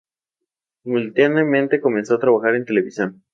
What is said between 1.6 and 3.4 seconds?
comenzó a trabajar en televisión.